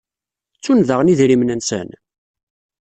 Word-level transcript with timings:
Ttun 0.57 0.79
daɣen 0.87 1.11
idrimen-nsen? 1.13 1.89